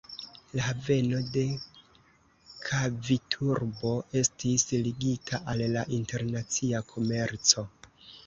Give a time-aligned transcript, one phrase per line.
[0.51, 1.41] La haveno de
[2.69, 3.91] Kaviturbo
[4.23, 7.67] estis ligita al la internacia komerco.